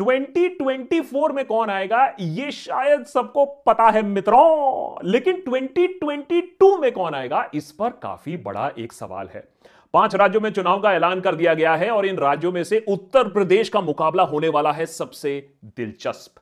[0.00, 2.14] 2024 में कौन आएगा?
[2.20, 7.50] ये शायद सबको पता है, मित्रों। लेकिन 2022 में कौन आएगा?
[7.54, 9.48] इस पर काफ़ी बड़ा एक सवाल है।
[9.94, 12.84] पाँच राज्यों में चुनाव का ऐलान कर दिया गया है और इन राज्यों में से
[12.88, 16.40] उत्तर प्रदेश का मुकाबला होने वाला है सबसे दिलचस्प।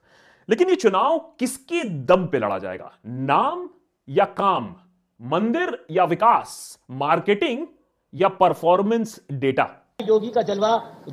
[0.50, 2.92] लेकिन ये चुनाव किसके दम पे लड़ा जाएगा?
[3.06, 3.68] नाम
[4.08, 4.74] या काम?
[5.22, 6.78] मंदिर या विकास?
[6.90, 7.66] मार्केटिंग
[8.14, 9.85] या परफॉर्मेंस डेटा?
[10.02, 10.70] योगी का जलवा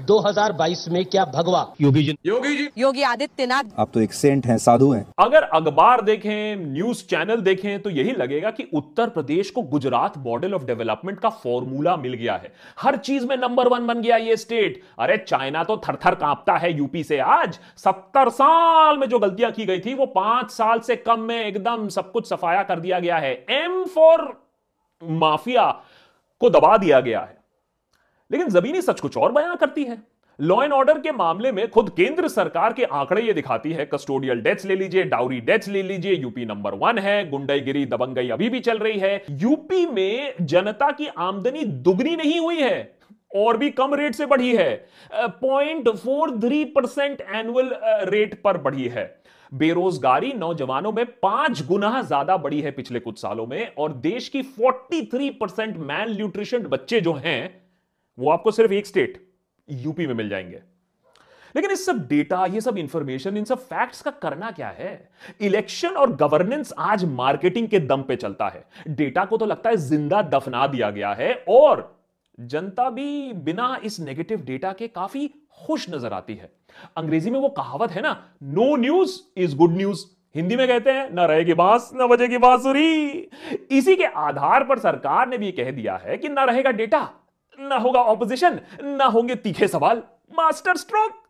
[0.07, 1.73] 2022 में क्या भगवा?
[1.81, 6.01] योगी जी। योगी जी। योगी आदित्यनाथ। आप तो एक सेंट हैं साधु हैं। अगर अखबार
[6.01, 11.19] देखें न्यूज़ चैनल देखें तो यही लगेगा कि उत्तर प्रदेश को गुजरात मॉडल ऑफ़ डेवलपमेंट
[11.19, 15.17] का फॉर्मूला मिल गया है। हर चीज़ में नंबर वन बन गया ये स्टेट। अरे
[15.17, 19.65] चाइना तो थर थर कांपता है यूपी से आज। सत्तर साल में जो गलतियाँ की
[19.65, 23.17] गई थी वो पाँच साल से कम में एकदम सब कुछ सफाया कर दिया गया
[23.17, 24.27] है। एम फॉर
[25.03, 25.71] माफिया
[26.41, 27.42] को दबा दिया गया है।
[28.33, 29.97] लेकिन जमीनी सच कुछ और बयां करती है।
[30.39, 34.41] लॉ एंड ऑर्डर के मामले में खुद केंद्र सरकार के आंकड़े ये दिखाती है। कस्टोडियल
[34.41, 38.59] डेथ्स ले लीजिए डाउरी डेथ्स ले लीजिए यूपी नंबर वन है गुंडाईगिरी दबंगई अभी भी
[38.61, 42.95] चल रही है। यूपी में जनता की आमदनी दुगनी नहीं हुई है,
[43.35, 47.71] और भी कम रेट से बढ़ी है। Point four three percent annual
[48.05, 49.05] rate पर बढ़ी है।
[49.51, 54.41] बेरोजगारी नौजवानों में पाँच गुना ज़्यादा बढ़ी है पिछले कुछ सालों में, और देश की
[54.53, 57.62] 43 परसेंट मैल न्यूट्रिशन बच्चे जो हैं
[58.17, 59.25] वो आपको सिर्फ़ एक स्टेट
[59.67, 60.61] यूपी में मिल जाएँगे।
[61.55, 65.09] लेकिन इस सब डेटा ये सब इंफॉर्मेशन इन सब फैक्ट्स का करना क्या है?
[65.41, 69.77] इलेक्शन और गवर्नेंस आज मार्केटिंग के दम पे चलता है। डेटा को तो लगता है
[69.77, 71.91] ज़िंदा दफना दिया गया है और
[72.37, 75.27] जनता भी बिना इस नेगेटिव डेटा के काफ़ी
[75.65, 76.51] खुश नज़र आती है।
[76.97, 81.09] अंग्रेज़ी में वो कहावत है ना no news is good news Hindi में कहते हैं,
[81.13, 83.29] ना रहेगी बाँस, ना बजेगी बांसुरी.
[83.71, 87.09] इसी के आधार पर सरकार ने भी कह दिया है कि ना रहेगा डेटा
[87.59, 90.03] ना होगा ऑपोजिशन ना होंगे तीखे सवाल।
[90.37, 91.21] मास्टर स्ट्रोक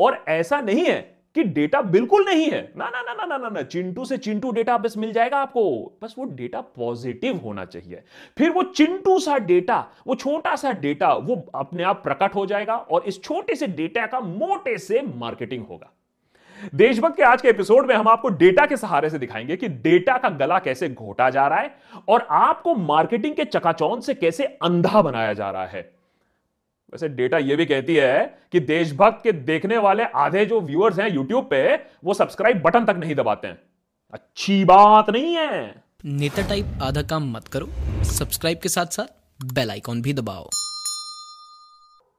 [0.00, 1.00] और ऐसा नहीं है
[1.36, 4.50] कि डेटा बिल्कुल नहीं है। ना ना ना ना ना ना ना, चिंटू से चिंटू
[4.50, 8.02] डेटा बस मिल जाएगा आपको। बस वो डेटा पॉजिटिव होना चाहिए।
[8.38, 12.76] फिर वो चिंटू सा डेटा वो छोटा सा डेटा वो अपने आप प्रकट हो जाएगा
[12.76, 15.92] और इस छोटे से डेटा का मोटे से मार्केटिंग होगा।
[16.74, 20.18] देशभक्त के आज के एपिसोड में हम आपको डेटा के सहारे से दिखाएँगे कि डेटा
[20.18, 21.76] का गला कैसे घोटा जा रहा है
[22.08, 25.80] और आपको मार्केटिंग के चकाचौंध से कैसे अंधा बनाया जा रहा है।
[26.92, 31.14] वैसे डेटा यह भी कहती है कि देशभक्त के देखने वाले आधे जो व्यूअर्स हैं
[31.14, 33.58] यूट्यूब पे, वो सब्सक्राइब बटन तक नहीं दबाते हैं।
[34.14, 37.68] अच्छी बात नहीं है। नेता टाइप आधा काम मत करो।
[38.04, 39.06] सब्सक्राइब के साथ साथ
[39.54, 40.48] बेल आइकॉन भी दबाओ।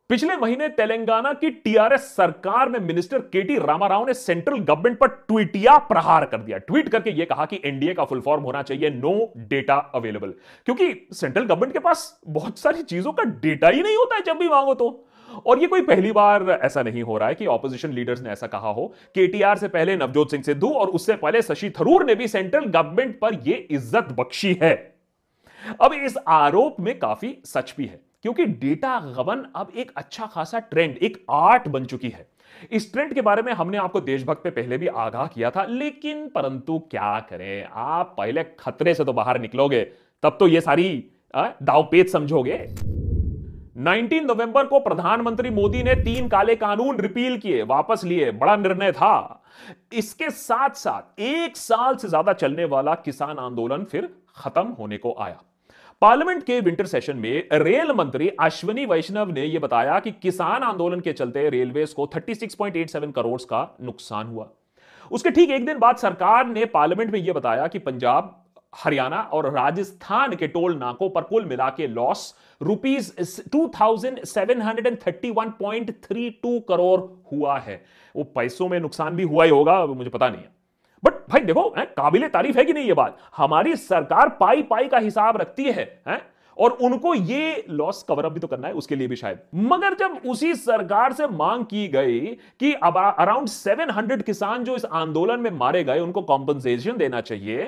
[0.09, 5.77] पिछले महीने तेलंगाना की टीआरएस सरकार में मिनिस्टर केटी रामाराव ने सेंट्रल गवर्नमेंट पर ट्वीटिया
[5.77, 9.33] प्रहार कर दिया। ट्वीट करके यह कहा कि एनडीए का फुल फॉर्म होना चाहिए, नो
[9.39, 10.33] डेटा अवेलेबल।
[10.65, 14.37] क्योंकि सेंट्रल गवर्नमेंट के पास बहुत सारी चीज़ों का डेटा ही नहीं होता है जब
[14.37, 15.05] भी मांगो तो।
[15.45, 18.47] और ये कोई पहली बार ऐसा नहीं हो रहा है कि ऑपोजिशन लीडर्स ने ऐसा
[18.47, 22.27] कहा हो। केटीआर से पहले, नवजोत सिंह सिद्धू और उससे पहले शशि थरूर ने भी
[22.27, 24.73] सेंट्रल गवर्नमेंट पर यह इज़्ज़त बख्शी है।
[25.81, 30.59] अब इस आरोप में काफ़ी सच भी है। क्योंकि डेटा गबन अब एक अच्छा खासा
[30.61, 32.27] ट्रेंड, एक आर्ट बन चुकी है।
[32.71, 36.27] इस ट्रेंड के बारे में हमने आपको देशभक्त पे पहले भी आगाह किया था, लेकिन
[36.29, 37.65] परंतु क्या करें?
[37.65, 39.83] आप पहले खतरे से तो बाहर निकलोगे,
[40.23, 40.89] तब तो ये सारी
[41.35, 42.57] दावपेच समझोगे।
[43.83, 48.91] 19 नवंबर को प्रधानमंत्री मोदी ने तीन काले कानून रिपील किए, वापस लिए, बड़ा निर्णय
[48.91, 49.43] था।
[49.93, 55.15] इसके साथ साथ एक साल से ज़्यादा चलने वाला किसान आंदोलन फिर खत्म होने को
[55.19, 55.43] आया।
[56.01, 60.99] पार्लियामेंट के विंटर सेशन में रेल मंत्री अश्विनी वैष्णव ने यह बताया कि किसान आंदोलन
[60.99, 64.47] के चलते रेलवे को 36.87 करोड़ का नुकसान हुआ।
[65.11, 68.33] उसके ठीक एक दिन बाद सरकार ने पार्लियामेंट में यह बताया कि पंजाब,
[68.75, 73.11] हरियाणा और राजस्थान के टोल नाकों पर कुल मिला के loss rupees
[73.51, 76.99] two thousand seven hundred and thirty one point three two crore
[77.31, 77.83] हुआ है।
[78.15, 80.54] वो पैसों में नुकसान भी हुआ ही होगा, मुझे पता नहीं है।
[81.05, 83.17] बट भाई देखो काबिल तारीफ़ है कि नहीं ये बात?
[83.37, 86.21] हमारी सरकार पाई पाई का हिसाब रखती है, है?
[86.57, 89.93] और उनको ये लॉस कवर अप भी तो करना है उसके लिए भी शायद। मगर
[89.93, 92.19] जब उसी सरकार से मांग की गई
[92.59, 97.63] कि अब अराउंड 700 किसान जो इस आंदोलन में मारे गए उनको कॉम्पनसेशन देना चाहिए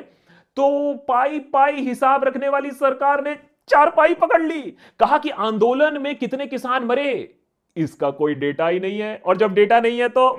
[0.57, 3.36] तो पाई पाई हिसाब रखने वाली सरकार ने
[3.69, 4.62] चार पाई पकड़ ली।
[5.00, 7.12] कहा कि आंदोलन में कितने किसान मरे
[7.75, 10.30] इसका कोई डेटा ही नहीं है। और जब डेटा नहीं है तो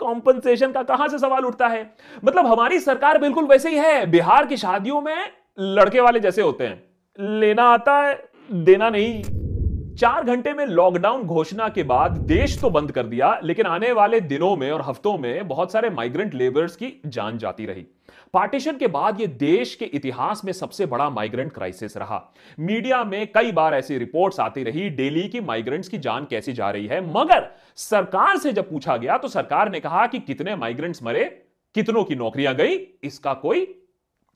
[0.00, 1.90] कॉम्पनसेशन का कहाँ से सवाल उठता है?
[2.24, 5.30] मतलब हमारी सरकार बिल्कुल वैसे ही है। बिहार की शादियों में
[5.60, 9.22] लड़के वाले जैसे होते हैं। लेना आता है देना नहीं।
[9.96, 14.20] चार घंटे में लॉकडाउन घोषणा के बाद देश तो बंद कर दिया, लेकिन आने वाले
[14.20, 17.86] दिनों में और हफ्तों में बहुत सारे माइग्रेंट लेबर्स की जान जाती रही।
[18.34, 22.22] पार्टीशन के बाद यह देश के इतिहास में सबसे बड़ा माइग्रेंट क्राइसिस रहा।
[22.58, 26.70] मीडिया में कई बार ऐसी रिपोर्ट्स आती रही, डेली की माइग्रेंट्स की जान कैसी जा
[26.70, 27.00] रही है?
[27.08, 31.24] मगर सरकार से जब पूछा गया तो सरकार ने कहा कि कितने माइग्रेंट्स मरे,
[31.74, 33.66] कितनों की नौकरियाँ गई, इसका कोई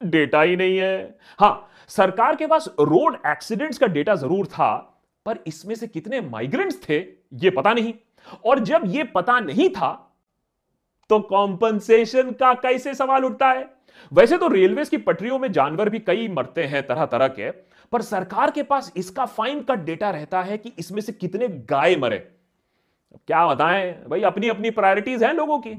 [0.00, 4.74] डेटा ही नहीं है। हाँ, सरकार के पास रोड एक्सीडेंट्स का डेटा ज़रूर था,
[5.26, 6.98] पर इसमें से कितने माइग्रेंट्स थे
[7.34, 7.94] यह पता नहीं।
[8.44, 10.03] और जब यह पता नहीं था
[11.10, 13.68] तो कॉम्पनसेशन का कैसे सवाल उठता है?
[14.12, 17.50] वैसे तो रेलवे की पटरियों में जानवर भी कई मरते हैं तरह तरह के,
[17.92, 21.96] पर सरकार के पास इसका फाइन कट डेटा रहता है कि इसमें से कितने गाय
[21.96, 22.18] मरे।
[23.26, 23.92] क्या बताएँ?
[24.08, 25.74] भाई अपनी अपनी प्रायोरिटीज हैं लोगों की।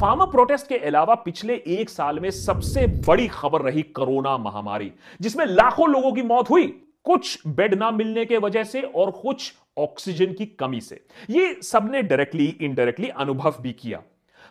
[0.00, 5.44] फार्मर प्रोटेस्ट के अलावा पिछले एक साल में सबसे बड़ी खबर रही कोरोना महामारी, जिसमें
[5.46, 6.66] लाखों लोगों की मौत हुई।
[7.04, 12.02] कुछ बेड ना मिलने के वजह से और कुछ ऑक्सीजन की कमी से। ये सबने
[12.02, 14.02] डायरेक्टली इनडायरेक्टली अनुभव भी किया।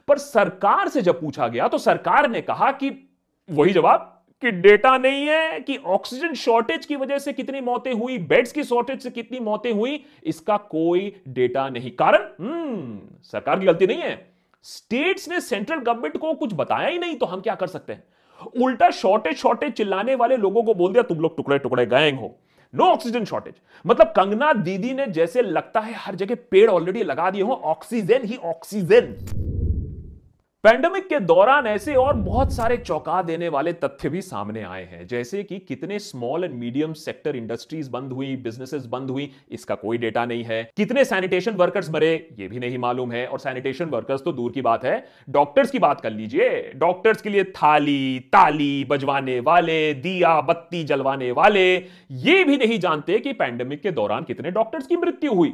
[0.09, 2.89] पर सरकार से जब पूछा गया तो सरकार ने कहा कि
[3.49, 8.17] वही जवाब कि डेटा नहीं है कि ऑक्सीजन शॉर्टेज की वजह से कितनी मौतें हुई,
[8.17, 12.27] बेड्स की शॉर्टेज से कितनी मौतें हुई, इसका कोई डेटा नहीं। कारण?
[12.39, 14.13] हम्म सरकार की गलती नहीं है।
[14.65, 18.03] स्टेट्स ने सेंट्रल गवर्नमेंट को कुछ बताया ही नहीं तो हम क्या कर सकते हैं?
[18.57, 22.35] उल्टा शॉर्टेज शॉर्टेज चिल्लाने वाले लोगों को बोल दिया, तुम लोग टुकड़े टुकड़े गैंग हो।
[22.73, 23.53] No oxygen shortage.
[23.85, 28.25] मतलब कंगना दीदी ने जैसे लगता है हर जगह पेड़ ऑलरेडी लगा दिए हो, ऑक्सीजन
[28.25, 29.15] ही ऑक्सीजन।
[30.63, 35.05] पैंडमिक के दौरान ऐसे और बहुत सारे चौंका देने वाले तथ्य भी सामने आए हैं,
[35.07, 39.97] जैसे कि कितने small and medium sector industries बंद हुई बिजनेसेस बंद हुई, इसका कोई
[39.97, 44.23] डेटा नहीं है। कितने सैनिटेशन वर्कर्स मरे, ये भी नहीं मालूम है, और सैनिटेशन वर्कर्स
[44.23, 48.85] तो दूर की बात है। डॉक्टर्स की बात कर लीजिए डॉक्टर्स के लिए थाली, ताली
[48.89, 51.75] बजवाने वाले, दिया, बत्ती जलवाने वाले,
[52.11, 55.53] ये भी नहीं जानते कि पैंडेमिक के दौरान कितने डॉक्टर्स की मृत्यु हुई।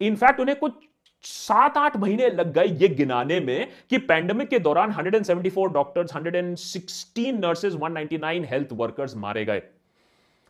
[0.00, 0.72] इनफैक्ट उन्हें कुछ
[1.22, 7.32] सात आठ महीने लग गए ये गिनाने में कि पैंडमिक के दौरान 174 डॉक्टर्स 116
[7.32, 9.62] नर्सेज 199 हेल्थ वर्कर्स मारे गए।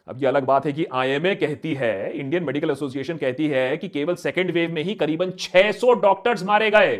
[0.08, 3.88] अब ये अलग बात है कि आईएमए कहती है इंडियन मेडिकल एसोसिएशन कहती है कि
[3.88, 6.96] केवल सेकेंड वेव में ही करीबन 600 डॉक्टर्स मारे गए।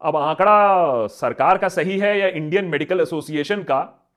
[0.00, 4.10] अब आंकड़ा सरकार का सही है या इंडियन मेडिकल एसोसिएशन का?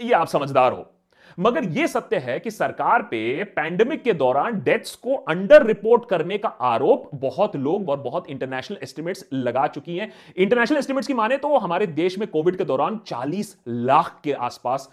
[0.00, 0.93] ये आप समझदार हो।
[1.38, 6.38] मगर यह सत्य है कि सरकार पे पैंडेमिक के दौरान डेथ्स को अंडर रिपोर्ट करने
[6.38, 11.36] का आरोप बहुत लोग और बहुत इंटरनेशनल एस्टिमेट्स लगा चुकी हैं। इंटरनेशनल एस्टिमेट्स की माने
[11.36, 14.90] तो हमारे देश में कोविड के दौरान 40 लाख के आसपास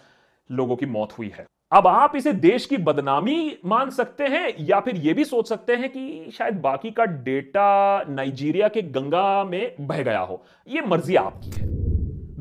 [0.50, 4.80] लोगों की मौत हुई है। अब आप इसे देश की बदनामी मान सकते हैं या
[4.80, 9.74] फिर यह भी सोच सकते हैं कि शायद बाकी का डेटा नाइजीरिया के गंगा में
[9.80, 11.81] बह गया हो। यह मर्ज़ी आपकी है।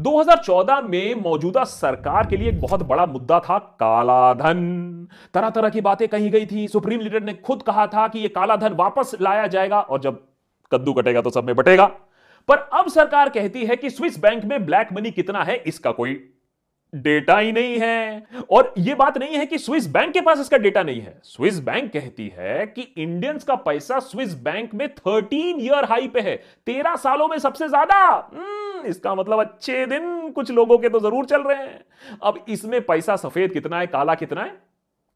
[0.01, 5.69] 2014 में मौजूदा सरकार के लिए एक बहुत बड़ा मुद्दा था काला धन तरह तरह
[5.69, 8.73] की बातें कही गई थी। सुप्रीम लीडर ने खुद कहा था कि यह काला धन
[8.73, 10.19] वापस लाया जाएगा और जब
[10.71, 11.85] कद्दू कटेगा तो सब में बटेगा।
[12.49, 16.13] पर अब सरकार कहती है कि स्विस बैंक में ब्लैक मनी कितना है, इसका कोई
[16.93, 20.57] डेटा ही नहीं है। और यह बात नहीं है कि स्विस बैंक के पास इसका
[20.57, 25.61] डेटा नहीं है। स्विस बैंक कहती है कि इंडियंस का पैसा स्विस बैंक में थर्टीन
[25.61, 26.35] ईयर हाई पे है।
[26.67, 28.03] तेरह सालों में सबसे ज़्यादा।
[28.33, 31.83] हम्म, इसका मतलब अच्छे दिन कुछ लोगों के तो ज़रूर चल रहे हैं।
[32.23, 34.53] अब इसमें पैसा सफ़ेद कितना है काला कितना है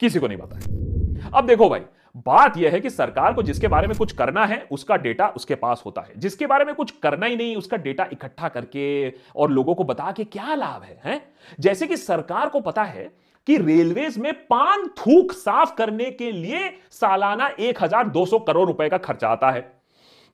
[0.01, 1.81] किसी को नहीं पता। है अब देखो भाई
[2.15, 5.55] बात यह है कि सरकार को जिसके बारे में कुछ करना है उसका डेटा उसके
[5.55, 9.51] पास होता है। जिसके बारे में कुछ करना ही नहीं उसका डेटा इकट्ठा करके और
[9.51, 11.21] लोगों को बता के क्या लाभ है, है?
[11.59, 13.11] जैसे कि सरकार को पता है
[13.47, 19.29] कि रेलवेज में पान थूक साफ़ करने के लिए सालाना 1200 करोड़ रुपए का खर्चा
[19.29, 19.61] आता है।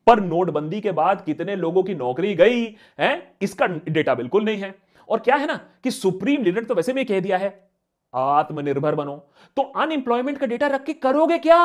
[0.07, 3.35] पर नोटबंदी के बाद कितने लोगों की नौकरी गई है?
[3.41, 4.75] इसका डेटा बिल्कुल नहीं है।
[5.09, 7.70] और क्या है ना कि सुप्रीम लीडर तो वैसे भी कह दिया है
[8.13, 9.15] आत्मनिर्भर बनो।
[9.57, 11.59] तो अनएम्प्लॉयमेंट का डेटा रख के करोगे क्या?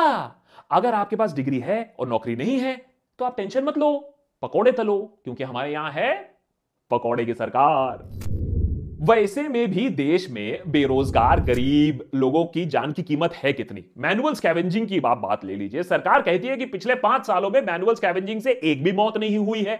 [0.71, 2.75] अगर आपके पास डिग्री है और नौकरी नहीं है
[3.19, 4.13] तो आप टेंशन मत लो,
[4.43, 6.13] पकोड़े तलो, क्योंकि हमारे यहाँ है
[6.91, 8.03] पकोड़े की सरकार।
[9.01, 13.83] वैसे में भी देश में बेरोजगार, गरीब लोगों की जान की कीमत है कितनी?
[13.97, 17.61] मैनुअल स्कैवेंजिंग की आप बात ले लीजिए। सरकार कहती है कि पिछले पाँच सालों में
[17.61, 19.77] मैनुअल स्कैवेंजिंग से एक भी मौत नहीं हुई है।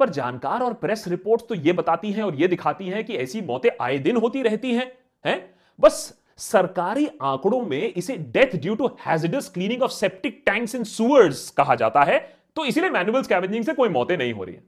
[0.00, 3.40] पर जानकार और प्रेस रिपोर्ट्स तो यह बताती हैं और यह दिखाती हैं कि ऐसी
[3.40, 4.90] मौतें आए दिन होती रहती हैं
[5.24, 5.55] हैं?
[5.78, 11.48] बस सरकारी आंकड़ों में इसे death due to hazardous cleaning of septic tanks in sewers
[11.50, 12.18] कहा जाता है।
[12.56, 14.62] तो इसीलिए मैनुअल स्कैवेंजिंग से कोई मौतें नहीं हो रही है।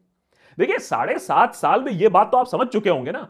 [0.58, 3.28] देखिए साढ़े सात साल में यह बात तो आप समझ चुके होंगे ना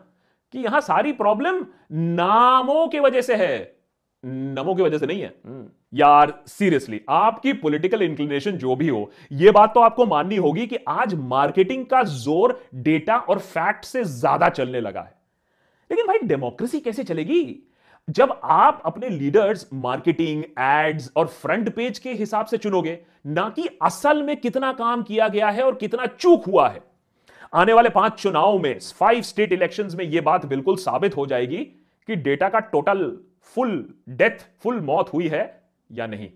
[0.55, 3.77] कि यहाँ सारी प्रॉब्लम नामों की वजह से है।
[4.25, 9.11] नमों की वजह से नहीं है। हम्म। यार सीरियसली आपकी पॉलिटिकल इंक्लिनेशन जो भी हो
[9.33, 14.05] यह बात तो आपको माननी होगी कि आज मार्केटिंग का ज़ोर डेटा और फैक्ट से
[14.05, 15.17] ज़्यादा चलने लगा है।
[15.91, 17.43] लेकिन भाई डेमोक्रेसी कैसे चलेगी?
[18.09, 23.67] जब आप अपने लीडर्स मार्केटिंग एड्स और फ्रंट पेज के हिसाब से चुनोगे, ना कि
[23.83, 26.81] असल में कितना काम किया गया है और कितना चूक हुआ है।
[27.55, 31.65] आने वाले पाँच चुनाव में फाइव स्टेट इलेक्शंस में यह बात बिल्कुल साबित हो जाएगी
[32.09, 33.11] कि डेटा का टोटल
[33.57, 35.43] फुल डेथ फुल मौत हुई है
[35.91, 36.29] या नहीं।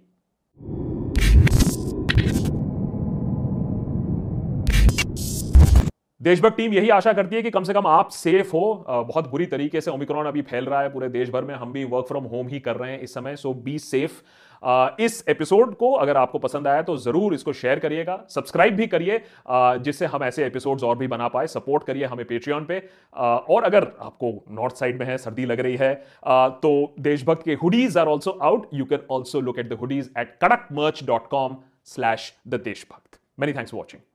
[6.22, 9.46] देशभक्त टीम यही आशा करती है कि कम से कम आप सेफ़ हो। बहुत बुरी
[9.46, 12.24] तरीके से ओमिक्रॉन अभी फैल रहा है पूरे देश भर में। हम भी वर्क फ्रॉम
[12.24, 14.20] होम ही कर रहे हैं इस समय सो बी सेफ़
[15.02, 19.20] इस एपिसोड को अगर आपको पसंद आया तो ज़रूर इसको शेयर करिएगा सब्सक्राइब भी करिए
[19.48, 22.78] जिससे हम ऐसे एपिसोड्स और भी बना पाए। सपोर्ट करिए हमें पेट्रियन पे।
[23.16, 25.94] और अगर आपको नॉर्थ साइड में है, सर्दी लग रही है
[26.62, 30.38] तो देशभक्त के hoodies are also out you can also look at the hoodies at
[30.42, 34.11] Kadak merch dot com slash the Deshbhakt many thanks for watching